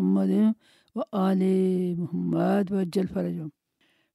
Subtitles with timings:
[0.00, 0.52] محمد
[0.94, 1.42] و آل
[1.96, 3.36] محمد و جل فرج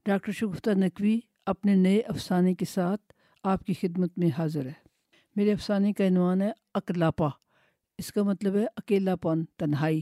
[0.05, 3.01] ڈاکٹر شگفتہ نقوی اپنے نئے افسانے کے ساتھ
[3.43, 4.71] آپ کی خدمت میں حاضر ہے۔
[5.35, 7.27] میرے افسانے کا عنوان ہے اکلاپا۔
[7.97, 10.01] اس کا مطلب ہے اکیلا پن تنہائی۔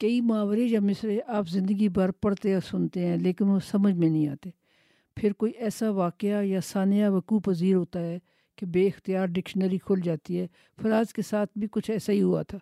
[0.00, 4.10] کئی محاورے یا مصرے آپ زندگی بھر پڑھتے اور سنتے ہیں لیکن وہ سمجھ میں
[4.10, 4.50] نہیں آتے۔
[5.16, 8.18] پھر کوئی ایسا واقعہ یا ثانیہ وقوع پذیر ہوتا ہے
[8.56, 10.46] کہ بے اختیار ڈکشنری کھل جاتی ہے۔
[10.82, 12.58] فراز کے ساتھ بھی کچھ ایسا ہی ہوا تھا۔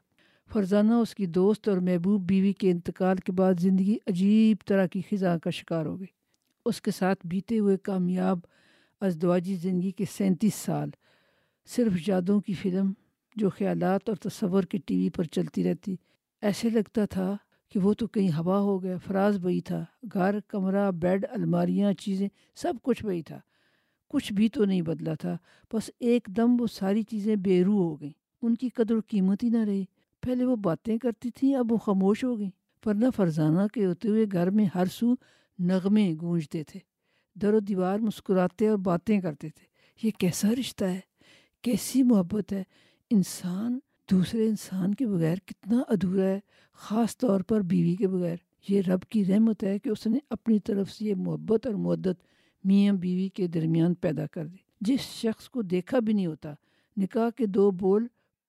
[0.52, 5.02] فرزانہ، اس کی دوست اور محبوب بیوی کے انتقال کے بعد زندگی عجیب طرح کی
[5.10, 6.06] خزاں کا شکار ہو گئی۔
[6.64, 8.38] اس کے ساتھ بیتے ہوئے کامیاب
[9.00, 10.90] ازدواجی زندگی کے سینتیس سال۔
[11.66, 12.92] صرف یادوں کی فلم
[13.36, 15.96] جو خیالات اور تصور کی ٹی وی پر چلتی رہتی۔
[16.42, 17.36] ایسے لگتا تھا
[17.68, 22.28] کہ وہ تو کہیں ہوا ہو گیا، فراز وہی تھا۔ گھر، کمرہ، بیڈ، الماریاں، چیزیں،
[22.54, 23.40] سب کچھ وہی تھا۔
[24.08, 25.36] کچھ بھی تو نہیں بدلا تھا،
[25.72, 28.12] بس ایک دم وہ ساری چیزیں بے روح ہو گئیں۔
[28.42, 29.84] ان کی قدر و قیمت ہی نہ رہی۔
[30.26, 32.50] پہلے وہ باتیں کرتی تھیں، اب وہ خاموش ہو گئیں۔
[32.86, 35.14] ورنہ فرزانہ کے ہوتے ہوئے گھر میں ہر سو
[35.58, 36.80] نغمے گونجتے تھے۔
[37.34, 39.66] در و دیوار مسکراتے اور باتیں کرتے تھے۔
[40.02, 41.00] یہ کیسا رشتہ ہے؟
[41.62, 42.64] کیسی محبت ہے؟
[43.10, 43.78] انسان
[44.10, 46.40] دوسرے انسان کے بغیر کتنا ادھورا ہے،
[46.72, 48.36] خاص طور پر بیوی کے بغیر۔
[48.68, 52.22] یہ رب کی رحمت ہے کہ اس نے اپنی طرف سے یہ محبت اور معدت
[52.64, 56.54] میاں بیوی کے درمیان پیدا کر دی۔ جس شخص کو دیکھا بھی نہیں ہوتا،
[56.96, 58.06] نکاح کے دو بول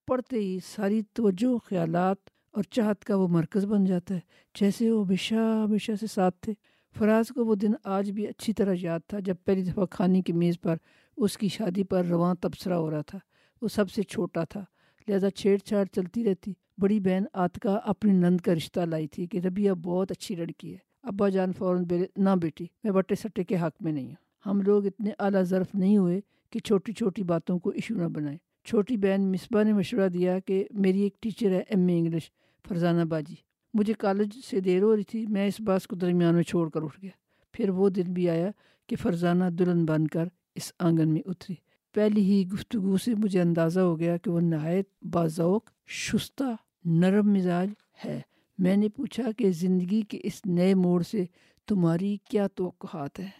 [0.08, 2.17] پڑھتے ہی ساری توجہ، خیالات
[2.52, 4.19] اور چاہت کا وہ مرکز بن جاتا ہے،
[4.59, 6.53] جیسے وہ ہمیشہ ہمیشہ سے ساتھ تھے۔
[7.00, 10.33] فراز کو وہ دن آج بھی اچھی طرح یاد تھا جب پہلی دفعہ کھانے کی
[10.33, 10.75] میز پر
[11.17, 13.19] اس کی شادی پر رواں تبصرہ ہو رہا تھا۔
[13.61, 14.63] وہ سب سے چھوٹا تھا،
[15.08, 19.38] لہذا چھیڑ چھاڑ چلتی رہتی۔ بڑی بہن آتکا اپنی نند کا رشتہ لائی تھی کہ
[19.38, 21.85] ربیہ بہت اچھی لڑکی ہے۔ ابا جان فوراً
[22.18, 25.68] نہ بیٹی، میں بٹے سٹے کے حق میں نہیں ہوں۔ ہم لوگ اتنے اعلیٰ ظرف
[25.74, 30.09] نہیں ہوئے کہ چھوٹی چھوٹی باتوں کو ایشو نہ بنائیں۔ چھوٹی بہن مصباح نے مشورہ
[30.09, 32.31] دیا کہ میری ایک ٹیچر ہے ایم اے انگلش،
[32.67, 33.35] فرزانہ باجی۔
[33.73, 36.83] مجھے کالج سے دیر ہو رہی تھی، میں اس باس کو درمیان میں چھوڑ کر
[36.83, 37.11] اٹھ گیا۔
[37.51, 38.51] پھر وہ دن بھی آیا
[38.88, 40.25] کہ فرزانہ دلہن بن کر
[40.56, 41.56] اس آنگن میں اتری۔
[41.94, 47.69] پہلی ہی گفتگو سے مجھے اندازہ ہو گیا کہ وہ نہایت باذوق، شستہ، نرم مزاج
[48.06, 48.22] ہے۔
[48.57, 51.25] میں نے پوچھا کہ زندگی کے اس نئے موڑ سے
[51.67, 53.31] تمہاری کیا توقعات ہیں؟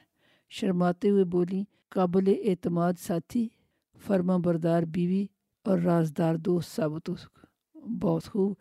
[0.50, 3.50] شرماتے ہوئے بولی، قابل اعتماد ساتھی
[4.06, 5.26] فرما بردار بیوی
[5.64, 7.16] اور رازدار دوست ثابت ہو
[8.00, 8.54] بہت خوب۔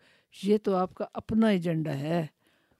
[0.43, 2.25] یہ تو آپ کا اپنا ایجنڈا ہے۔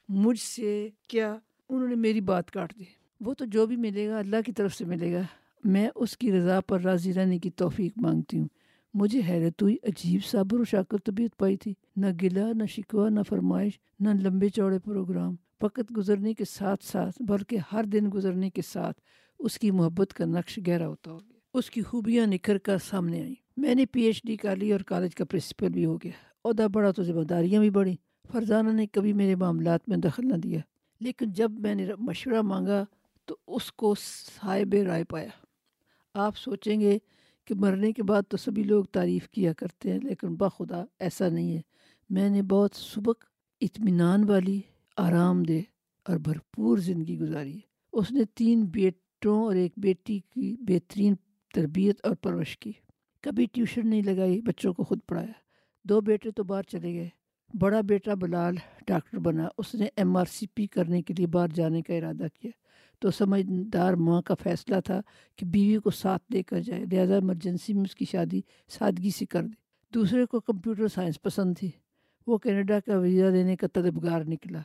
[0.10, 1.38] مجھ سے کیا
[1.70, 2.84] انہوں نے میری بات کاٹ دی؟
[3.22, 5.22] وہ تو جو بھی ملے گا اللہ کی طرف سے ملے گا۔
[5.64, 8.48] میں اس کی رضا پر راضی رہنے کی توفیق مانگتی ہوں۔
[8.94, 13.20] مجھے حیرت ہوئی، عجیب صابر و شاکر طبیعت پائی تھی۔ نہ گلا نہ شکوہ، نہ
[13.28, 18.62] فرمائش، نہ لمبے چوڑے پروگرام۔ وقت گزرنے کے ساتھ ساتھ، بلکہ ہر دن گزرنے کے
[18.62, 19.02] ساتھ،
[19.40, 23.22] اس کی محبت کا نقش گہرا ہوتا ہو گیا اس کی خوبیاں نکھر کر سامنے
[23.22, 26.12] آئیں۔ میں نے پی ایچ ڈی کر لی اور کالج کا پرنسپل بھی ہو گیا۔
[26.46, 27.96] عہدہ بڑا تو ذمہ داریاں بھی بڑھی
[28.32, 30.60] فرزانہ نے کبھی میرے معاملات میں دخل نہ دیا۔
[31.00, 32.86] لیکن جب میں نے مشورہ مانگا
[33.26, 35.30] تو اس کو صاحب رائے پایا۔
[36.14, 36.98] آپ سوچیں گے
[37.46, 41.56] کہ مرنے کے بعد تو سبھی لوگ تعریف کیا کرتے ہیں، لیکن بخدا ایسا نہیں
[41.56, 41.62] ہے۔
[42.10, 43.26] میں نے بہت سبق
[43.62, 44.62] اطمینان والی،
[44.98, 45.62] آرام دہ
[46.04, 47.60] اور بھرپور زندگی گزاری۔ ہے
[47.92, 51.16] اس نے تین بیٹوں اور ایک بیٹی کی بہترین
[51.54, 52.72] تربیت اور پرورش کی۔
[53.22, 55.32] کبھی ٹیوشن نہیں لگائی، بچوں کو خود پڑھایا۔
[55.84, 57.10] دو بیٹے تو باہر چلے گئے۔
[57.60, 58.56] بڑا بیٹا بلال
[58.88, 62.26] ڈاکٹر بنا۔ اس نے ایم آر سی پی کرنے کے لیے باہر جانے کا ارادہ
[62.42, 62.52] کیا۔
[63.00, 65.02] تو سمجھدار ماں کا فیصلہ تھا
[65.36, 69.26] کہ بیوی کو ساتھ لے کر جائے۔ لہٰذا ایمرجنسی میں اس کی شادی سادگی سے
[69.26, 69.56] کر دی
[69.94, 71.72] دوسرے کو کمپیوٹر سائنس پسند تھی۔
[72.28, 74.62] وہ کینیڈا کا ویزا لینے کا طلبگار نکلا۔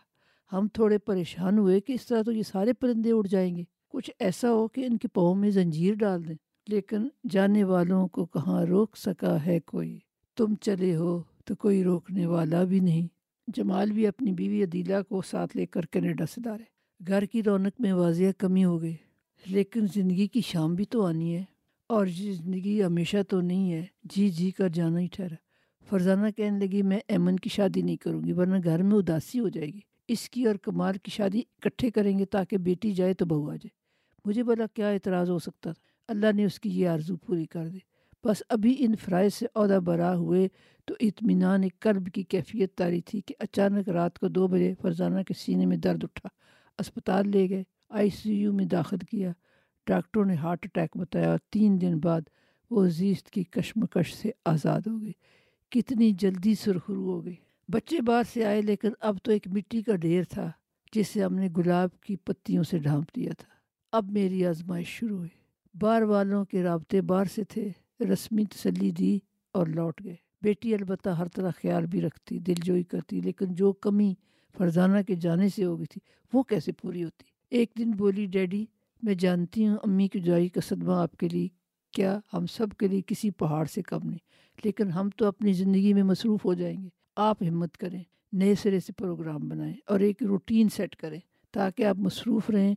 [0.53, 4.11] ہم تھوڑے پریشان ہوئے کہ اس طرح تو یہ سارے پرندے اڑ جائیں گے۔ کچھ
[4.19, 6.35] ایسا ہو کہ ان کے پاؤں میں زنجیر ڈال دیں۔
[6.67, 9.99] لیکن جانے والوں کو کہاں روک سکا ہے کوئی؟
[10.37, 13.09] تم چلے ہو تو کوئی روکنے والا بھی نہیں۔
[13.47, 16.63] جمال بھی اپنی بیوی عدیلہ کو ساتھ لے کر کینیڈا سے دارے۔
[17.07, 18.97] گھر کی رونق میں واضح کمی ہو گئی۔
[19.47, 21.45] لیکن زندگی کی شام بھی تو آنی ہے۔
[21.89, 25.35] اور یہ زندگی ہمیشہ تو نہیں ہے۔ جی جی کر جانا ہی ٹھہرا۔
[25.91, 29.49] فرزانہ کہنے لگی، میں ایمن کی شادی نہیں کروں گی، ورنہ گھر میں اداسی ہو
[29.49, 33.27] جائے گی۔ اس کی اور کمال کی شادی اکٹھے کریں گے تاکہ بیٹی جائے تو
[33.27, 33.69] بہو آ جائے۔
[34.25, 37.69] مجھے بولا کیا اعتراض ہو سکتا تھا؟ اللہ نے اس کی یہ آرزو پوری کر
[37.69, 37.79] دی۔
[38.25, 40.49] بس ابھی ان فرائض سے عہدہ برا ہوئے
[40.85, 45.35] تو اطمینان قلب کی کیفیت تاری تھی کہ اچانک رات کو دو بجے فرزانہ کے
[45.35, 46.29] سینے میں درد اٹھا،
[46.79, 49.33] اسپتال لے گئے، آئی سی یو میں داخل کیا۔
[49.87, 52.21] ڈاکٹروں نے ہارٹ اٹیک بتایا اور تین دن بعد
[52.71, 55.13] وہ زیست کی کشمکش سے آزاد ہو گئی
[55.71, 57.35] کتنی جلدی سرخرو ہو گئی۔
[57.69, 60.51] بچے باہر سے آئے لیکن اب تو ایک مٹی کا ڈھیر تھا
[60.93, 63.49] جسے ہم نے گلاب کی پتیوں سے ڈھانپ دیا تھا۔
[63.93, 65.42] اب میری آزمائش شروع ہوئی۔
[65.75, 67.71] بار والوں کے رابطے باہر سے تھے،
[68.13, 69.19] رسمی تسلی دی
[69.53, 73.73] اور لوٹ گئے۔ بیٹی البتہ ہر طرح خیال بھی رکھتی، دل جوئی کرتی، لیکن جو
[73.73, 74.15] کمی
[74.59, 76.01] فرزانہ کے جانے سے ہو گئی تھی،
[76.33, 78.65] وہ کیسے پوری ہوتی؟ ایک دن بولی، ڈیڈی،
[79.03, 81.49] میں جانتی ہوں امی کی جائی کا صدمہ آپ کے لیے،
[81.93, 84.19] کیا ہم سب کے لیے کسی پہاڑ سے کم نہیں،
[84.65, 88.03] لیکن ہم تو اپنی زندگی میں مصروف ہو جائیں گے۔ آپ ہمت کریں،
[88.33, 91.21] نئے سرے سے پروگرام بنائیں اور ایک روٹین سیٹ کریں
[91.51, 92.75] تاکہ آپ مصروف رہیں،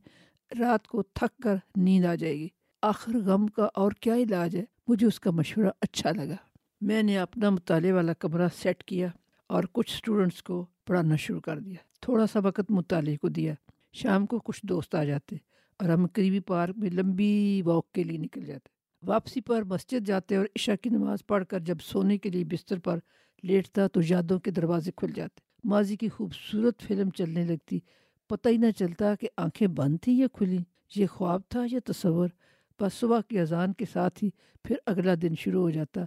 [0.59, 2.47] رات کو تھک کر نیند آ جائے گی۔
[2.85, 6.35] آخر غم کا اور کیا علاج ہے؟ مجھے اس کا مشورہ اچھا لگا۔
[6.81, 9.07] میں نے اپنا مطالعے والا کمرہ سیٹ کیا
[9.47, 13.53] اور کچھ اسٹوڈنٹس کو پڑھانا شروع کر دیا۔ تھوڑا سا وقت مطالعے کو دیا۔
[13.93, 15.35] شام کو کچھ دوست آ جاتے
[15.79, 18.69] اور ہم قریبی پارک میں لمبی واک کے لیے نکل جاتے۔
[19.03, 22.79] واپسی پر مسجد جاتے اور عشاء کی نماز پڑھ کر جب سونے کے لیے بستر
[22.79, 22.99] پر
[23.43, 27.79] لیٹتا تو یادوں کے دروازے کھل جاتے۔ ماضی کی خوبصورت فلم چلنے لگتی۔
[28.27, 30.57] پتہ ہی نہ چلتا کہ آنکھیں بند تھیں یا کھلی۔
[30.95, 32.27] یہ خواب تھا یا تصور؟
[32.81, 34.29] بس صبح کی اذان کے ساتھ ہی
[34.63, 36.01] پھر اگلا دن شروع ہو جاتا،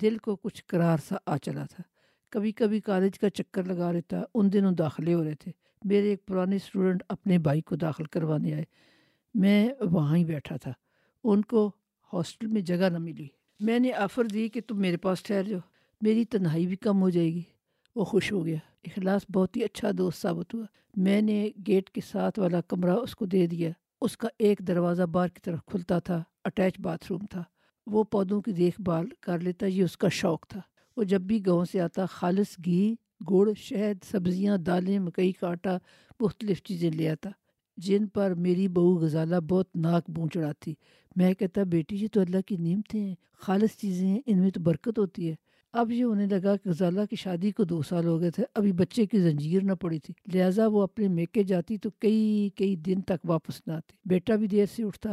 [0.00, 1.82] دل کو کچھ قرار سا آ چلا تھا۔
[2.30, 5.52] کبھی کبھی کالج کا چکر لگا لیتا، ان دنوں داخلے ہو رہے تھے۔
[5.84, 8.64] میرے ایک پرانے اسٹوڈنٹ اپنے بھائی کو داخل کروانے آئے۔
[9.34, 10.72] میں وہاں ہی بیٹھا تھا۔
[11.24, 11.72] ان کو
[12.12, 13.28] ہاسٹل میں جگہ نہ ملی۔
[13.60, 15.60] میں نے آفر دی کہ تم میرے پاس ٹھہر جاؤ۔
[16.00, 17.42] میری تنہائی بھی کم ہو جائے گی۔
[17.96, 22.00] وہ خوش ہو گیا۔ اخلاص بہت ہی اچھا دوست ثابت ہوا۔ میں نے گیٹ کے
[22.00, 23.70] ساتھ والا کمرہ اس کو دے دیا۔
[24.00, 27.42] اس کا ایک دروازہ باہر کی طرف کھلتا تھا اٹیچ باتھ روم تھا۔
[27.86, 30.60] وہ پودوں کی دیکھ بھال کر لیتا، یہ اس کا شوق تھا۔
[30.96, 32.96] وہ جب بھی گاؤں سے آتا، خالص گھی،
[33.30, 35.76] گڑ، شہد، سبزیاں، دالیں، مکئی کا آٹا،
[36.20, 37.30] مختلف چیزیں لے آتا۔
[37.76, 40.74] جن پر میری بہو غزالہ بہت ناک بون چڑھاتی
[41.16, 44.60] میں کہتا، بیٹی، یہ تو اللہ کی نعمتیں ہیں، خالص چیزیں ہیں، ان میں تو
[44.60, 45.34] برکت ہوتی ہے۔
[45.72, 48.72] اب یہ ہونے لگا کہ غزالہ کی شادی کو دو سال ہو گئے تھے، ابھی
[48.72, 53.00] بچے کی زنجیر نہ پڑی تھی۔ لہٰذا وہ اپنے میکے جاتی تو کئی کئی دن
[53.00, 55.10] تک واپس نہ آتی۔ بیٹا بھی دیر سے اٹھتا،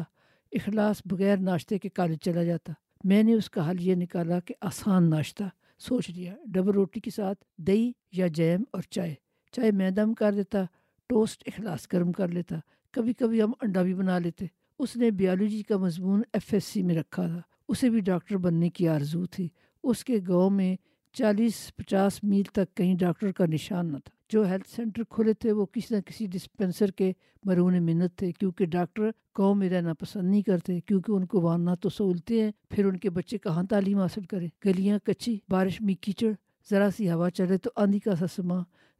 [0.51, 2.73] اخلاص بغیر ناشتے کے کالج چلا جاتا۔
[3.03, 5.43] میں نے اس کا حل یہ نکالا کہ آسان ناشتہ،
[5.79, 9.15] سوچ لیا۔ ڈبل روٹی کے ساتھ دہی یا جیم اور چائے۔
[9.51, 10.63] چائے میدم کر دیتا،
[11.07, 12.55] ٹوسٹ اخلاص گرم کر لیتا۔
[12.91, 14.45] کبھی کبھی ہم انڈا بھی بنا لیتے۔
[14.79, 18.69] اس نے بیالوجی کا مضمون ایف ایس سی میں رکھا تھا۔ اسے بھی ڈاکٹر بننے
[18.69, 19.49] کی آرزو تھی۔
[19.89, 20.75] اس کے گاؤں میں
[21.13, 25.51] چالیس پچاس میل تک کہیں ڈاکٹر کا نشان نہ تھا۔ جو ہیلتھ سینٹر کھلے تھے،
[25.51, 27.13] وہ کسی نہ کسی ڈسپینسر کے
[27.43, 31.57] مرون منت تھے، کیونکہ ڈاکٹر گاؤں میں رہنا پسند نہیں کرتے، کیونکہ ان کو وہاں
[31.57, 35.81] نہ تو سہولتیں ہیں، پھر ان کے بچے کہاں تعلیم حاصل کریں؟ گلیاں کچی بارش
[35.81, 36.31] میں کیچڑ،
[36.69, 38.59] ذرا سی ہوا چلے تو آندھی کا سا سما،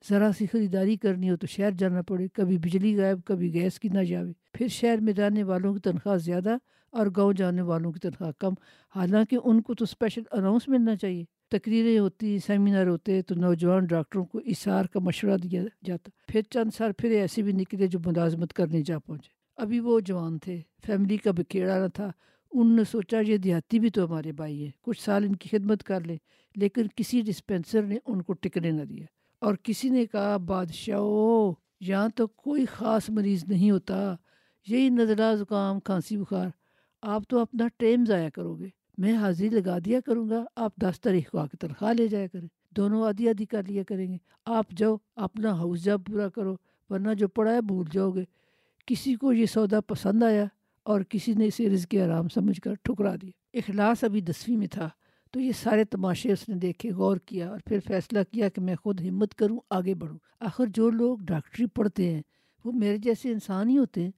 [0.10, 3.90] ذرا سی خریداری کرنی ہو تو شہر جانا پڑے، کبھی بجلی غائب، کبھی گیس کی
[3.90, 6.58] نہ جاوے۔ پھر شہر میں رہنے والوں کی تنخواہ زیادہ
[6.92, 8.54] اور گاؤں جانے والوں کی تنخواہ کم۔
[8.96, 14.26] حالانکہ ان کو تو اسپیشل اناؤنس ملنا چاہیے۔ تقریریں ہوتی سیمینار ہوتے، تو نوجوان ڈاکٹروں
[14.26, 18.54] کو اشار کا مشورہ دیا جاتا۔ پھر چند سال پھر ایسے بھی نکلے جو ملازمت
[18.54, 22.12] کرنے جا پہنچے۔ ابھی وہ جوان تھے فیملی کا بکھیڑا نہ تھا۔
[22.52, 25.84] ان نے سوچا، یہ دیہاتی بھی تو ہمارے بھائی ہیں۔ کچھ سال ان کی خدمت
[25.84, 26.18] کر لیں،
[26.56, 29.06] لیکن کسی ڈسپینسر نے ان کو ٹکنے نہ دیا۔
[29.42, 34.16] اور کسی نے کہا بادشاہ یہاں تو کوئی خاص مریض نہیں ہوتا۔
[34.68, 36.48] یہی نزلہ زکام، کھانسی بخار۔
[37.02, 38.68] آپ تو اپنا ٹائم ضائع کرو گے۔
[38.98, 42.28] میں حاضری لگا دیا کروں گا، آپ دس تاریخ کو آ کے تنخواہ لے جایا
[42.28, 46.56] کریں۔ دونوں آدھی آدھی کر لیا کریں گے۔ آپ جاؤ، اپنا ہاؤس جاب پورا کرو،
[46.90, 48.24] ورنہ جو پڑھا ہے بھول جاؤ گے۔
[48.86, 50.46] کسی کو یہ سودا پسند آیا
[50.84, 54.90] اور کسی نے اسے رزق آرام سمجھ کر ٹھکرا دیا۔ اخلاص ابھی دسویں میں تھا،
[55.32, 58.76] تو یہ سارے تماشے اس نے دیکھے، غور کیا اور پھر فیصلہ کیا کہ میں
[58.76, 62.22] خود ہمت کروں، آگے بڑھوں۔ آخر جو لوگ ڈاکٹری پڑھتے ہیں،
[62.66, 64.12] وہ میرے جیسے انسان ہی ہوتے ہیں۔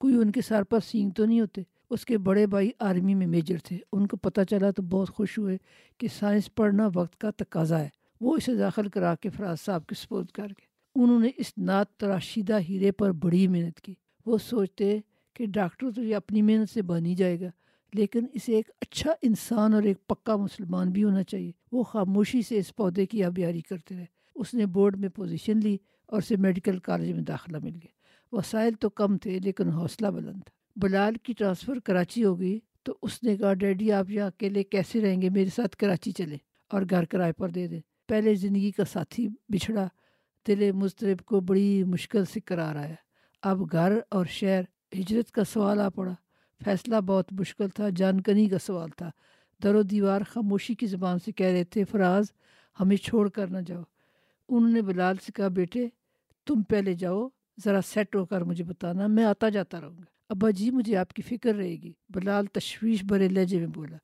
[0.00, 1.62] کوئی ان کے سر پر سینگ تو نہیں ہوتے۔
[1.94, 5.38] اس کے بڑے بھائی آرمی میں میجر تھے۔ ان کو پتہ چلا تو بہت خوش
[5.38, 5.56] ہوئے
[5.98, 7.88] کہ سائنس پڑھنا وقت کا تقاضا ہے۔
[8.20, 10.62] وہ اسے داخل کرا کے فراز صاحب کے سپورٹ کر کے
[10.94, 13.94] انہوں نے اس نعت تراشیدہ ہیرے پر بڑی محنت کی۔
[14.26, 15.00] وہ سوچتے
[15.34, 17.48] کہ ڈاکٹر تو یہ اپنی محنت سے بن ہی جائے گا،
[17.94, 22.58] لیکن اسے ایک اچھا انسان اور ایک پکا مسلمان بھی ہونا چاہیے۔ وہ خاموشی سے
[22.58, 26.78] اس پودے کی آبیاری کرتے رہے۔ اس نے بورڈ میں پوزیشن لی اور اسے میڈیکل
[26.78, 27.94] کالج میں داخلہ مل گیا۔
[28.36, 32.96] وسائل تو کم تھے، لیکن حوصلہ بلند تھا۔ بلال کی ٹرانسفر کراچی ہو گئی تو
[33.02, 36.36] اس نے کہا، ڈیڈی، آپ یہاں اکیلے کیسے رہیں گے؟ میرے ساتھ کراچی چلے
[36.68, 39.88] اور گھر کرائے پر دے دیں پہلے زندگی کا ساتھی بچھڑا،
[40.46, 42.94] دل مسترب کو بڑی مشکل سے قرار آیا۔
[43.42, 44.62] اب گھر اور شہر
[44.98, 46.14] ہجرت کا سوال آ پڑا۔
[46.64, 49.10] فیصلہ بہت مشکل تھا، جانکنی کا سوال تھا۔
[49.62, 52.24] در و دیوار خاموشی کی زبان سے کہہ رہے تھے، فراز،
[52.80, 53.82] ہمیں چھوڑ کر نہ جاؤ۔
[54.48, 55.88] انہوں نے بلال سے کہا، بیٹے،
[56.46, 57.28] تم پہلے جاؤ،
[57.64, 61.12] ذرا سیٹ ہو کر مجھے بتانا، میں آتا جاتا رہوں گا۔ ابا جی مجھے آپ
[61.12, 63.96] کی فکر رہے گی۔ بلال تشویش برے لہجے میں بولا،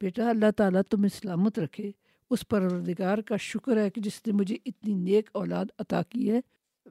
[0.00, 1.90] بیٹا، اللہ تعالیٰ تمہیں سلامت رکھے۔
[2.30, 6.40] اس پروردگار کا شکر ہے کہ جس نے مجھے اتنی نیک اولاد عطا کی ہے۔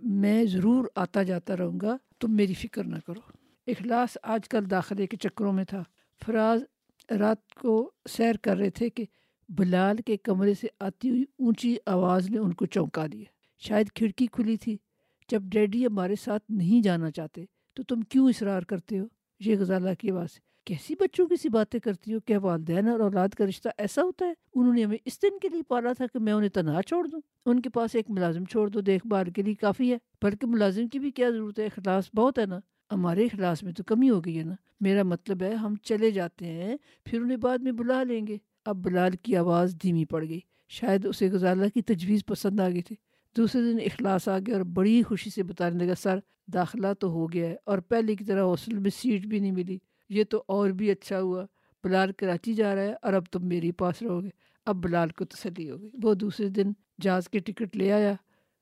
[0.04, 3.20] میں ضرور آتا جاتا رہوں گا۔ تم میری فکر نہ کرو۔
[3.68, 5.84] اخلاص آج کل داخلے کے چکروں میں تھا۔
[6.26, 6.64] فراز
[7.20, 9.06] رات کو سیر کر رہے تھے کہ
[9.50, 13.26] بلال کے کمرے سے آتی ہوئی اونچی آواز نے ان کو چونکا دیا۔
[13.60, 14.78] شاید کھڑکی کھلی تھی۔
[15.30, 19.06] جب ڈیڈی ہمارے ساتھ نہیں جانا چاہتے تو تم کیوں اصرار کرتے ہو؟
[19.40, 20.28] یہ غزالہ کی آواز
[20.66, 24.26] کیسی بچوں کی سی باتیں کرتی ہو کیا والدین اور اولاد کا رشتہ ایسا ہوتا
[24.26, 27.08] ہے؟ انہوں نے ہمیں اس دن کے لیے پالا تھا کہ میں انہیں تنہا چھوڑ
[27.08, 30.48] دوں۔ ان کے پاس ایک ملازم چھوڑ دو، دیکھ بھال کے لیے کافی ہے۔ بلکہ
[30.48, 32.60] ملازم کی بھی کیا ضرورت ہے؟ اخلاص بہت ہے نا۔
[32.92, 36.46] ہمارے اخلاص میں تو کمی ہو گئی ہے نا۔ میرا مطلب ہے ہم چلے جاتے
[36.46, 40.40] ہیں، پھر انہیں بعد میں بلا لیں گے۔ اب بلال کی آواز دھیمی پڑ گئی۔
[40.70, 42.96] شاید اسے غزالہ کی تجویز پسند آ گئی تھی۔
[43.38, 46.20] دوسرے دن اخلاص آ گیا اور بڑی خوشی سے بتانے لگا، سر
[46.54, 49.78] داخلہ تو ہو گیا ہے اور پہلے کی طرح ہاسٹل میں سیٹ بھی نہیں ملی۔
[50.10, 51.46] یہ تو اور بھی اچھا ہوا۔
[51.84, 54.30] بلال کراچی جا رہا ہے اور اب تم میری پاس رہو گے۔
[54.66, 58.14] اب بلال کو تسلی ہو گئی۔ وہ دوسرے دن جہاز کے ٹکٹ لے آیا۔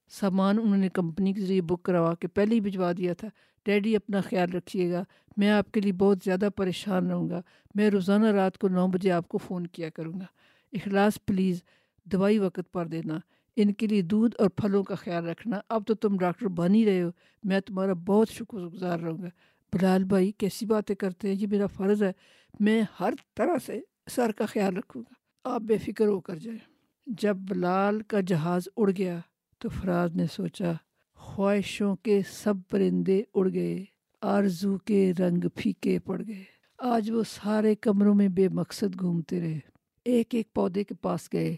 [0.10, 3.28] سامان انہوں نے کمپنی کے ذریعے بک کروا کے پہلے ہی بھجوا دیا تھا۔
[3.66, 5.04] ڈیڈی اپنا خیال رکھیے گا۔
[5.38, 7.42] میں آپ کے لیے بہت زیادہ پریشان رہوں گا۔
[7.76, 10.26] میں روزانہ رات کو نو بجے آپ کو فون کیا کروں گا۔
[10.74, 11.64] اخلاص پلیز
[12.04, 13.20] دوائی وقت پر دینا۔
[13.62, 16.86] ان کے لیے دودھ اور پھلوں کا خیال رکھنا۔ اب تو تم ڈاکٹر بن ہی
[16.86, 17.10] رہے ہو۔
[17.44, 19.28] میں تمہارا بہت شکر گزار رہوں گا۔
[19.74, 22.12] بلال بھائی، کیسی باتیں کرتے ہیں؟ یہ میرا فرض ہے۔
[22.60, 25.14] میں ہر طرح سے سر کا خیال رکھوں گا۔
[25.56, 26.60] آپ بے فکر ہو کر جائیں۔
[27.08, 29.20] جب بلال کا جہاز اڑ گیا
[29.58, 30.72] تو فراز نے سوچا،
[31.16, 33.86] خواہشوں کے سب پرندے اڑ گئے،
[34.22, 36.44] آرزو کے رنگ پھیکے پڑ گئے۔
[36.78, 39.60] آج وہ سارے کمروں میں بے مقصد گھومتے رہے۔
[40.06, 41.56] ایک ایک پودے کے پاس گئے۔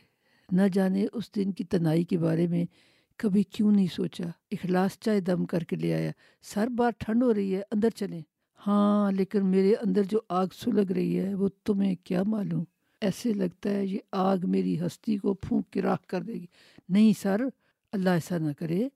[0.51, 2.65] نہ جانے اس دن کی تنہائی کے بارے میں
[3.17, 7.33] کبھی کیوں نہیں سوچا۔ اخلاص چائے دم کر کے لے آیا۔ سر بار ٹھنڈ ہو
[7.33, 8.21] رہی ہے، اندر چلیں۔
[8.67, 12.63] ہاں لیکن میرے اندر جو آگ سلگ رہی ہے، وہ تمہیں کیا معلوم؟
[13.01, 16.45] ایسے لگتا ہے یہ آگ میری ہستی کو پھونک کے راکھ کر دے گی۔
[16.89, 17.41] نہیں سر،
[17.91, 18.89] اللہ ایسا نہ کرے۔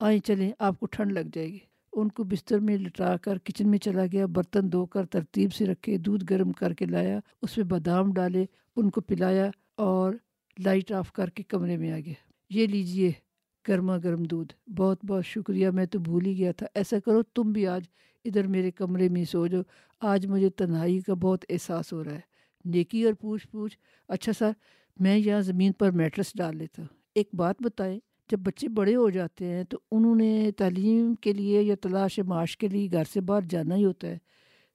[0.00, 1.58] آئیں چلیں، آپ کو ٹھنڈ لگ جائے گی۔
[1.92, 5.66] ان کو بستر میں لٹا کر کچن میں چلا گیا، برتن دھو کر ترتیب سے
[5.66, 8.44] رکھے، دودھ گرم کر کے لایا، اس میں بادام ڈالے،
[8.76, 10.12] ان کو پلایا اور
[10.58, 12.14] لائٹ آف کر کے کمرے میں آ گیا۔
[12.50, 13.12] یہ لیجیے
[13.68, 17.52] گرما گرم دودھ۔ بہت بہت شکریہ، میں تو بھول ہی گیا تھا۔ ایسا کرو، تم
[17.52, 17.82] بھی آج
[18.24, 19.62] ادھر میرے کمرے میں سو جاؤ۔
[20.00, 22.20] آج مجھے تنہائی کا بہت احساس ہو رہا ہے۔
[22.64, 23.78] نیکی اور پوچھ پوچھ۔
[24.08, 24.50] اچھا سر،
[25.00, 29.10] میں یہاں زمین پر میٹرس ڈال لیتا۔ ہوں ایک بات بتائیں، جب بچے بڑے ہو
[29.10, 33.20] جاتے ہیں تو انہوں نے تعلیم کے لیے یا تلاش معاش کے لیے گھر سے
[33.20, 34.18] باہر جانا ہی ہوتا ہے۔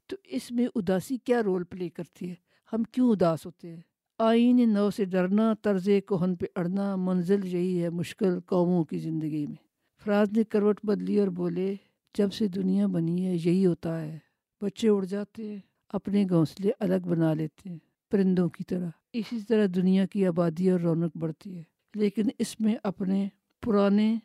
[0.08, 2.36] تو اس میں اداسی کیا رول پلے کرتی ہے؟
[2.74, 3.82] ہم کیوں اداس ہوتے ہیں؟
[4.19, 9.45] آئین نو سے ڈرنا، طرز کوہن پہ اڑنا منزل یہی ہے مشکل قوموں کی زندگی
[9.48, 9.55] میں۔
[10.03, 11.75] فراز نے کروٹ بدلی اور بولے،
[12.17, 14.17] جب سے دنیا بنی ہے یہی ہوتا ہے۔
[14.62, 17.77] بچے اڑ جاتے ہیں، اپنے گھونسلے الگ بنا لیتے ہیں،
[18.12, 21.63] پرندوں کی طرح۔ اسی طرح دنیا کی آبادی اور رونق بڑھتی ہے۔
[21.95, 23.27] لیکن اس میں اپنے
[23.62, 24.17] پرانے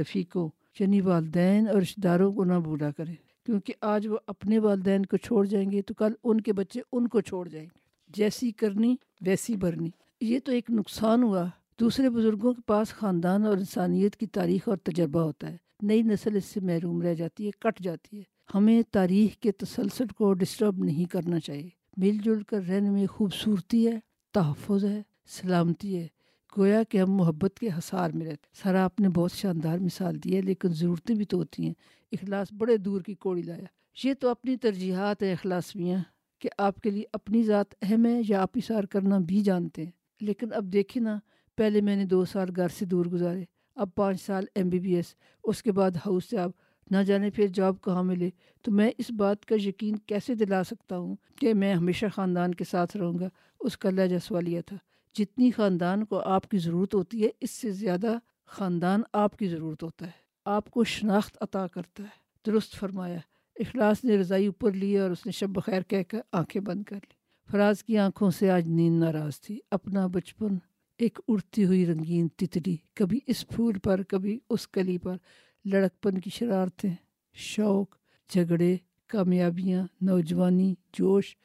[0.00, 0.48] رفیقوں
[0.80, 3.14] یعنی والدین اور رشتہ داروں کو نہ بھولا کرے
[3.46, 7.08] کیونکہ آج وہ اپنے والدین کو چھوڑ جائیں گے تو کل ان کے بچے ان
[7.08, 11.46] کو چھوڑ جائیں گے۔ جیسی کرنی، ویسی بھرنی یہ تو ایک نقصان ہوا۔
[11.80, 16.36] دوسرے بزرگوں کے پاس خاندان اور انسانیت کی تاریخ اور تجربہ ہوتا ہے۔ نئی نسل
[16.36, 18.22] اس سے محروم رہ جاتی ہے، کٹ جاتی ہے۔
[18.54, 23.86] ہمیں تاریخ کے تسلسل کو ڈسٹرب نہیں کرنا چاہیے۔ مل جل کر رہنے میں خوبصورتی
[23.86, 24.00] ہے،
[24.32, 26.06] تحفظ ہے، سلامتی ہے۔
[26.58, 30.36] گویا کہ ہم محبت کے حسار میں رہتے سارا آپ نے بہت شاندار مثال دی
[30.36, 31.74] ہے، لیکن ضرورتیں بھی تو ہوتی ہیں۔
[32.12, 33.64] اخلاص بڑے دور کی کوڑی لایا۔
[34.04, 36.02] یہ تو اپنی ترجیحات ہیں، اخلاص میاں۔
[36.46, 39.90] کہ آپ کے لیے اپنی ذات اہم ہے یا آپ اشار کرنا بھی جانتے ہیں۔
[40.20, 41.18] لیکن اب دیکھیں نا،
[41.56, 43.44] پہلے میں نے دو سال گھر سے دور گزارے،
[43.76, 46.50] اب پانچ سال ایم بی بی ایس، اس کے بعد ہاؤس سے اب
[46.90, 48.30] نہ جانے پھر جاب کہاں ملے۔
[48.62, 52.64] تو میں اس بات کا یقین کیسے دلا سکتا ہوں کہ میں ہمیشہ خاندان کے
[52.64, 53.28] ساتھ رہوں گا؟
[53.60, 54.76] اس کا لہجہ سوالیہ تھا،
[55.14, 59.82] جتنی خاندان کو آپ کی ضرورت ہوتی ہے، اس سے زیادہ خاندان آپ کی ضرورت
[59.82, 63.18] ہوتا ہے۔ آپ کو شناخت عطا کرتا ہے۔ درست فرمایا۔
[63.58, 66.96] اخلاص نے رضائی اوپر لی اور اس نے شب بخیر کہہ کر آنکھیں بند کر
[66.96, 67.14] لی۔
[67.50, 70.58] فراز کی آنکھوں سے آج نیند ناراض تھی۔ اپنا بچپن
[70.98, 75.16] ایک اڑتی ہوئی رنگین تتلی، کبھی اس پھول پر، کبھی اس کلی پر۔
[75.64, 76.94] لڑکپن کی شرارتیں،
[77.34, 77.96] شوق،
[78.30, 81.36] جھگڑے، کامیابیاں، نوجوانی، جوش،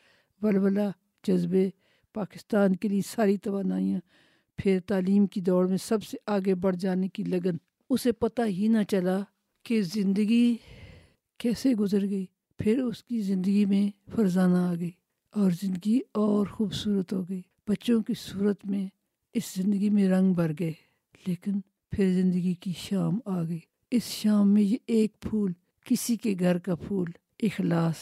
[0.41, 0.89] ولولہ،
[1.27, 1.70] جذبے،
[2.13, 4.00] پاکستان کے لیے ساری توانائیاں۔
[4.58, 7.56] پھر تعلیم کی دوڑ میں سب سے آگے بڑھ جانے کی لگن۔
[7.89, 9.20] اسے پتہ ہی نہ چلا
[9.63, 10.56] کہ زندگی
[11.41, 12.25] کیسے گزر گئی؟
[12.57, 14.91] پھر اس کی زندگی میں فرزانہ آ گئی
[15.31, 18.88] اور زندگی اور خوبصورت ہو گئی۔ بچوں کی صورت میں
[19.33, 20.74] اس زندگی میں رنگ بھر گئے،
[21.27, 21.51] لیکن
[21.91, 23.60] پھر زندگی کی شام آ گئی۔
[23.91, 25.51] اس شام میں یہ ایک پھول،
[25.86, 27.07] کسی کے گھر کا پھول،
[27.39, 27.95] اخلاص،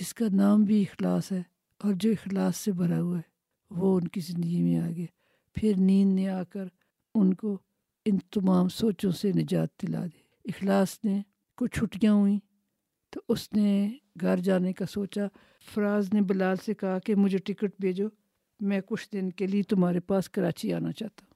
[0.00, 1.42] جس کا نام بھی اخلاص ہے
[1.78, 3.30] اور جو اخلاص سے بھرا ہوا ہے،
[3.70, 5.06] وہ ان کی زندگی میں آ گیا۔
[5.54, 6.64] پھر نیند نے آ کر
[7.14, 7.58] ان کو
[8.04, 11.22] ان تمام سوچوں سے نجات دلا دی۔ اخلاص نے
[11.56, 12.38] کچھ چھٹیاں ہوئیں
[13.12, 15.22] تو اس نے گھر جانے کا سوچا،
[15.74, 18.06] فراز نے بلال سے کہا کہ مجھے ٹکٹ بھیجو،
[18.60, 21.32] میں کچھ دن کے لیے تمہارے پاس کراچی آنا چاہتا ہوں۔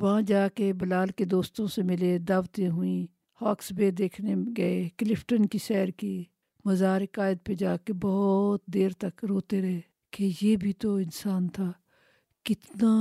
[0.00, 3.06] وہاں جا کے بلال کے دوستوں سے ملے، دعوتیں ہوئیں،
[3.40, 6.24] ہاکس بے دیکھنے گئے، کلفٹن کی سیر کی،
[6.64, 9.80] مزار قائد پہ جا کے بہت دیر تک روتے رہے
[10.10, 11.72] کہ یہ بھی تو انسان تھا۔
[12.44, 12.92] کتنا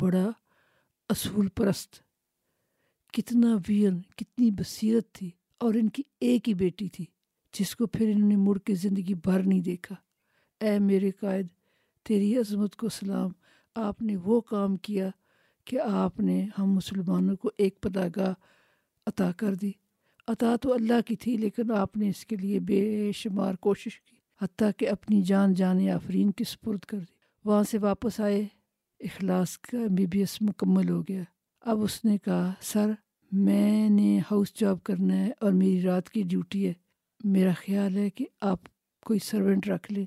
[0.00, 0.30] بڑا
[1.08, 1.96] اصول پرست،
[3.12, 7.04] کتنا ویر کتنی بصیرت تھی۔ اور ان کی ایک ہی بیٹی تھی،
[7.58, 9.94] جس کو پھر انہوں نے مڑ کے زندگی بھر نہیں دیکھا۔
[10.60, 11.46] اے میرے قائد،
[12.02, 13.30] تیری عظمت کو سلام۔
[13.74, 15.10] آپ نے وہ کام کیا
[15.64, 18.34] کہ آپ نے ہم مسلمانوں کو ایک پتہ گاہ
[19.06, 19.72] عطا کر دی۔
[20.28, 24.16] عطا تو اللہ کی تھی، لیکن آپ نے اس کے لیے بے شمار کوشش کی،
[24.42, 28.44] حتیٰ کہ اپنی جان جان آفرین کی سپرد کر دی۔ وہاں سے واپس آئے،
[29.00, 31.22] اخلاص کا ایم بی بی ایس مکمل ہو گیا۔
[31.60, 32.90] اب اس نے کہا، سر
[33.32, 36.72] میں نے ہاؤس جاب کرنا ہے اور میری رات کی ڈیوٹی ہے۔
[37.24, 38.58] میرا خیال ہے کہ آپ
[39.04, 40.06] کوئی سرونٹ رکھ لیں۔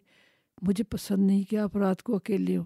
[0.62, 2.64] مجھے پسند نہیں کہ آپ رات کو اکیلے ہوں۔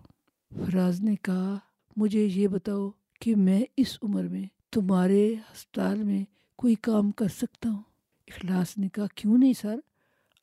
[0.65, 1.59] فراز نے کہا،
[1.97, 2.89] مجھے یہ بتاؤ
[3.21, 7.83] کہ میں اس عمر میں تمہارے ہسپتال میں کوئی کام کر سکتا ہوں؟
[8.27, 9.79] اخلاص نے کہا، کیوں نہیں سر؟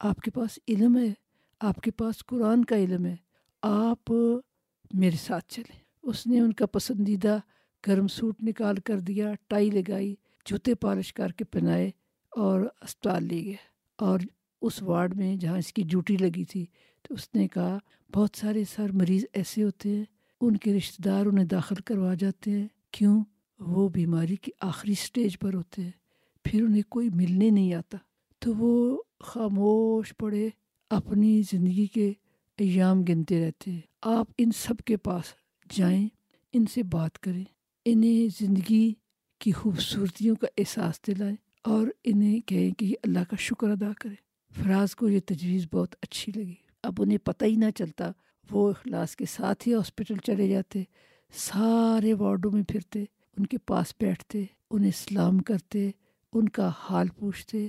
[0.00, 1.12] آپ کے پاس علم ہے،
[1.60, 3.16] آپ کے پاس قرآن کا علم ہے۔
[3.62, 4.12] آپ
[4.94, 7.38] میرے ساتھ چلیں۔ اس نے ان کا پسندیدہ
[7.86, 10.14] گرم سوٹ نکال کر دیا، ٹائی لگائی،
[10.46, 11.90] جوتے پالش کر کے پہنائے
[12.36, 14.20] اور اسپتال لے گیا۔ اور
[14.62, 16.66] اس وارڈ میں جہاں اس کی ڈیوٹی لگی تھی،
[17.02, 17.78] تو اس نے کہا،
[18.14, 20.04] بہت سارے سر مریض ایسے ہوتے ہیں،
[20.40, 23.24] ان کے رشتہ دار انہیں داخل کروا جاتے ہیں۔ کیوں؟
[23.58, 25.90] وہ بیماری کی آخری سٹیج پر ہوتے ہیں،
[26.44, 27.98] پھر انہیں کوئی ملنے نہیں آتا۔
[28.38, 30.48] تو وہ خاموش پڑے،
[30.90, 32.12] اپنی زندگی کے
[32.58, 35.24] ایام گنتے رہتے ہیں۔ آپ ان سب کے پاس
[35.76, 36.08] جائیں،
[36.52, 37.44] ان سے بات کریں۔
[37.84, 38.94] انہیں زندگی
[39.38, 44.16] کی خوبصورتیوں کا احساس دلائیں اور انہیں کہیں کہ اللہ کا شکر ادا کریں
[44.52, 48.10] فراز کو یہ تجویز بہت اچھی لگی۔ اب انہیں پتہ ہی نہ چلتا،
[48.50, 50.82] وہ اخلاص کے ساتھ ہی ہاسپٹل چلے جاتے،
[51.32, 53.04] سارے وارڈوں میں پھرتے،
[53.36, 55.90] ان کے پاس بیٹھتے، انہیں سلام کرتے،
[56.32, 57.68] ان کا حال پوچھتے،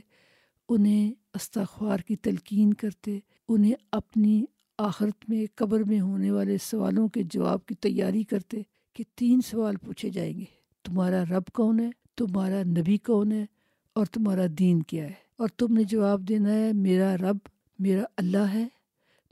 [0.70, 4.46] انہیں استغفار کی تلقین کرتے، انہیں اپنی
[4.78, 8.62] آخرت میں قبر میں ہونے والے سوالوں کے جواب کی تیاری کرتے۔
[8.94, 10.46] کہ تین سوال پوچھے جائیں گے،
[10.84, 13.46] تمہارا رب کون ہے؟ تمہارا نبی کون ہے؟
[13.94, 17.38] اور تمہارا دین کیا ہے؟ اور تم نے جواب دینا ہے، میرا رب،
[17.80, 18.68] میرا اللہ ہے،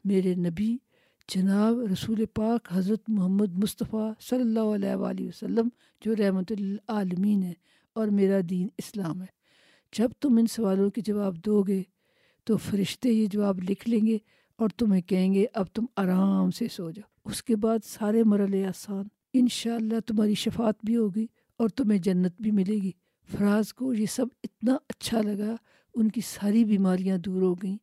[0.05, 0.77] میرے نبی،
[1.27, 5.67] جناب رسول پاک حضرت محمد مصطفیٰ صلی اللہ علیہ وآلہ وسلم،
[6.05, 7.53] جو رحمۃ العالمین ہے
[7.93, 9.39] اور میرا دین اسلام ہے۔
[9.97, 11.83] جب تم ان سوالوں کے جواب دو گے
[12.43, 14.17] تو فرشتے یہ جواب لکھ لیں گے
[14.55, 18.65] اور تمہیں کہیں گے، اب تم آرام سے سو جاؤ۔ اس کے بعد سارے مرحلے
[18.65, 22.91] آسان۔ انشاءاللہ تمہاری شفاعت بھی ہوگی اور تمہیں جنت بھی ملے گی۔
[23.37, 25.55] فراز کو یہ سب اتنا اچھا لگا،
[25.95, 27.77] ان کی ساری بیماریاں دور ہو گئیں،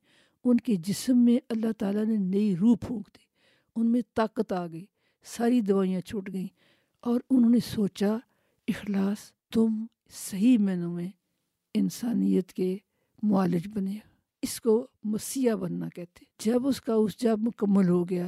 [0.44, 3.24] ان کے جسم میں اللہ تعالیٰ نے نئی روح پھونک دی،
[3.76, 4.84] ان میں طاقت آ گئی،
[5.24, 6.48] ساری دوائیاں چھوٹ گئیں
[7.00, 8.16] اور انہوں نے سوچا،
[8.68, 11.08] اخلاص تم صحیح معنوں میں
[11.74, 12.78] انسانیت کے
[13.22, 13.98] معالج بنے۔
[14.42, 18.26] اس کو مسیح بننا کہتے۔ جب اس کا اس جب مکمل ہو گیا،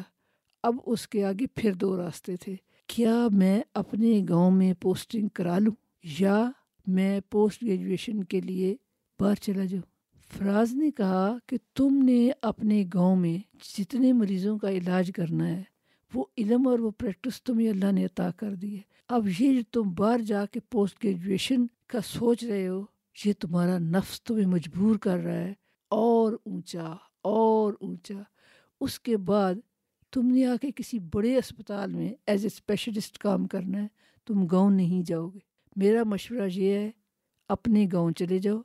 [0.63, 2.57] اب اس کے آگے پھر دو راستے تھے۔
[2.89, 5.73] کیا میں اپنے گاؤں میں پوسٹنگ کرا لوں
[6.19, 6.51] یا
[6.87, 8.77] میں پوسٹ گریجویشن کے لیے
[9.21, 13.39] باہر چلا جاؤں؟ فراز نے کہا کہ تم نے اپنے گاؤں میں
[13.79, 15.63] جتنے مریضوں کا علاج کرنا ہے،
[16.15, 19.95] وہ علم اور وہ پریکٹس تمہیں اللہ نے عطا کر دی ہے۔ اب یہ تم
[19.95, 22.85] باہر جا کے پوسٹ گریجویشن کا سوچ رہے ہو،
[23.25, 25.55] یہ تمہارا نفس تمہیں مجبور کر رہا ہے۔
[25.89, 28.15] اور اونچا اور اونچا۔
[28.81, 29.55] اس کے بعد
[30.13, 33.87] تم نے آ کے کسی بڑے اسپتال میں ایز اے اسپیشلسٹ کام کرنا ہے،
[34.27, 35.39] تم گاؤں نہیں جاؤ گے۔
[35.77, 36.91] میرا مشورہ یہ ہے،
[37.49, 38.59] اپنے گاؤں چلے جاؤ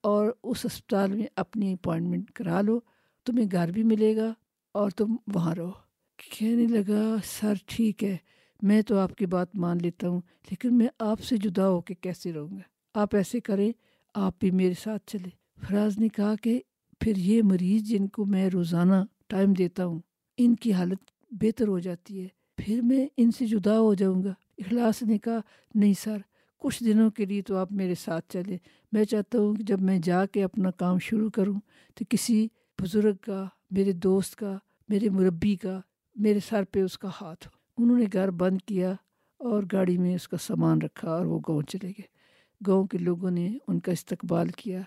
[0.00, 2.80] اور اس اسپتال میں اپنی اپوائنٹمنٹ کرا لو۔
[3.24, 4.34] تمہیں گھر بھی ملے گا
[4.72, 5.70] اور تم وہاں رہو۔
[6.16, 8.16] کہنے لگا، سر ٹھیک ہے،
[8.62, 11.94] میں تو آپ کی بات مان لیتا ہوں، لیکن میں آپ سے جدا ہو کے
[11.94, 12.62] کیسے رہوں گا؟
[12.94, 13.72] آپ ایسے کریں،
[14.14, 15.28] آپ بھی میرے ساتھ چلے
[15.66, 16.60] فراز نے کہا کہ
[17.00, 18.94] پھر یہ مریض جن کو میں روزانہ
[19.26, 20.00] ٹائم دیتا ہوں
[20.44, 20.98] ان کی حالت
[21.30, 25.40] بہتر ہو جاتی ہے۔ پھر میں ان سے جدا ہو جاؤں گا۔ اخلاص نے کہا،
[25.74, 26.18] نہیں سر،
[26.58, 28.58] کچھ دنوں کے لیے تو آپ میرے ساتھ چلیں۔
[28.92, 31.60] میں چاہتا ہوں کہ جب میں جا کے اپنا کام شروع کروں
[31.94, 32.48] تو کسی
[32.82, 35.80] بزرگ کا، میرے دوست کا، میرے مربی کا،
[36.16, 38.94] میرے سر پہ اس کا ہاتھ ہو۔ انہوں نے گھر بند کیا
[39.38, 42.20] اور گاڑی میں اس کا سامان رکھا اور وہ گاؤں چلے گئے۔
[42.66, 44.80] گاؤں کے لوگوں نے ان کا استقبال کیا۔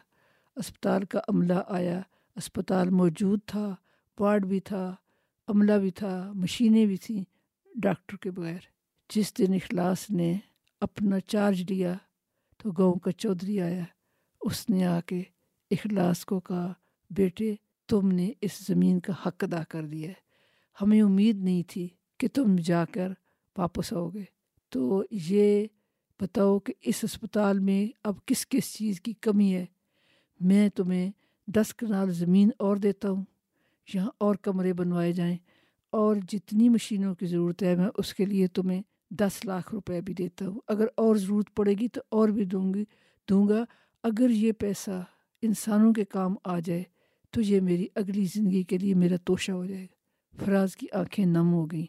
[0.56, 2.02] اسپتال کا عملہ آیا۔
[2.36, 3.76] اسپتال موجود تھا،
[4.20, 4.96] وارڈ بھی تھا۔
[5.47, 7.23] عملہ بھی تھا، مشینیں بھی تھیں
[7.75, 8.60] ڈاکٹر کے بغیر۔
[9.15, 10.38] جس دن اخلاص نے
[10.82, 11.93] اپنا چارج لیا
[12.58, 13.84] تو گاؤں کا چودھری آیا۔
[14.41, 15.23] اس نے آ کے
[15.71, 16.73] اخلاص کو کہا،
[17.10, 17.56] بیٹے،
[17.88, 20.13] تم نے اس زمین کا حق ادا کر دیا ہے۔
[20.82, 23.12] ہمیں امید نہیں تھی کہ تم جا کر
[23.58, 24.23] واپس آؤ گے۔
[24.69, 25.67] تو یہ
[26.21, 29.65] بتاؤ کہ اس اسپتال میں اب کس کس چیز کی کمی ہے۔
[30.39, 31.12] میں تمہیں
[31.47, 33.25] دس کنال زمین اور دیتا ہوں۔
[33.93, 35.38] یہاں اور کمرے بنوائے جائیں
[35.89, 40.13] اور جتنی مشینوں کی ضرورت ہے، میں اس کے لیے تمہیں دس لاکھ روپے بھی
[40.13, 42.84] دیتا ہوں۔ اگر اور ضرورت پڑے گی تو اور بھی دوں گی،
[43.30, 43.65] دوں گا۔
[44.04, 45.04] اگر یہ پیسہ
[45.41, 46.84] انسانوں کے کام آ جائے
[47.32, 49.96] تو یہ میری اگلی زندگی کے لیے میرا توشہ ہو جائے گا۔
[50.46, 51.86] فراز کی آنکھیں نم ہو گئیں۔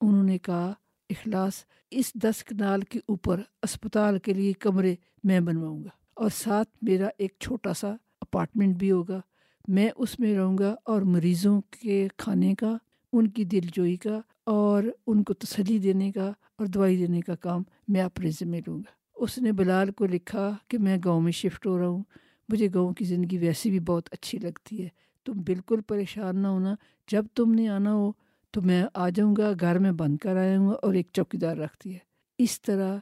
[0.00, 0.72] انہوں نے کہا،
[1.10, 1.52] اخلاص،
[1.90, 7.08] اس دس کنال کے اوپر اسپتال کے لیے کمرے میں بنواؤں گا اور ساتھ میرا
[7.18, 9.20] ایک چھوٹا سا اپارٹمنٹ بھی ہوگا۔
[9.68, 12.76] میں اس میں رہوں گا اور مریضوں کے کھانے کا،
[13.12, 17.34] ان کی دل جوئی کا اور ان کو تسلی دینے کا اور دوائی دینے کا
[17.34, 21.32] کام میں اپنے ذمہ لوں گا۔ اس نے بلال کو لکھا کہ میں گاؤں میں
[21.32, 22.02] شفٹ ہو رہا ہوں۔
[22.48, 24.88] مجھے گاؤں کی زندگی ویسے بھی بہت اچھی لگتی ہے۔
[25.24, 26.74] تم بالکل پریشان نہ ہونا۔
[27.10, 28.12] جب تم نے آنا ہو
[28.50, 31.56] تو میں آ جاؤں گا، گھر میں بند کر آیا ہوں اور ایک چوکی دار
[31.56, 31.98] رکھتی ہے۔
[32.38, 32.98] اس طرح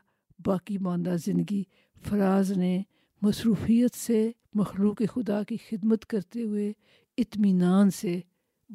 [0.47, 1.63] باقی ماندہ زندگی
[2.09, 2.83] فراز نے
[3.23, 6.73] مصروفیت سے مخلوق خدا کی خدمت کرتے ہوئے
[7.19, 8.21] اطمینان سے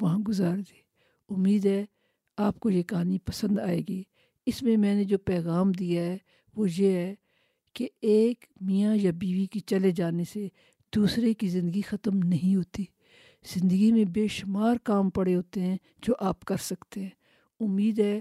[0.00, 0.78] وہاں گزار دی۔
[1.28, 1.84] امید ہے
[2.36, 4.02] آپ کو یہ کہانی پسند آئے گی۔
[4.46, 6.18] اس میں میں نے جو پیغام دیا ہے
[6.56, 7.14] وہ یہ ہے
[7.74, 10.48] کہ ایک میاں یا بیوی کی چلے جانے سے
[10.94, 12.84] دوسرے کی زندگی ختم نہیں ہوتی۔
[13.54, 17.10] زندگی میں بے شمار کام پڑے ہوتے ہیں جو آپ کر سکتے ہیں۔
[17.60, 18.20] امید ہے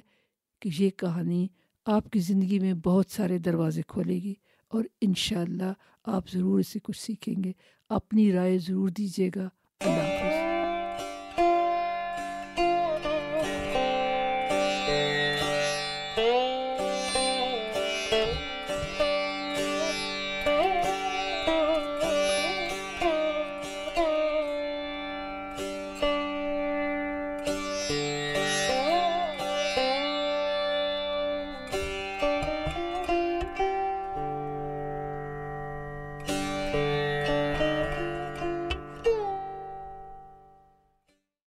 [0.60, 1.48] کہ یہ کہانی
[1.86, 4.34] آپ کی زندگی میں بہت سارے دروازے کھولے گی۔
[4.70, 7.52] اور انشاءاللہ آپ ضرور اسے کچھ سیکھیں گے۔
[7.90, 9.50] اپنی رائے ضرور دیجیے گا۔